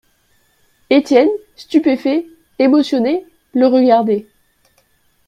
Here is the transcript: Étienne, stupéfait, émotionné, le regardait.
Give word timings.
Étienne, 0.89 1.29
stupéfait, 1.55 2.25
émotionné, 2.57 3.23
le 3.53 3.67
regardait. 3.67 4.25